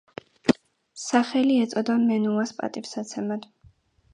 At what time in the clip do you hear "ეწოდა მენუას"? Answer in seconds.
1.65-2.55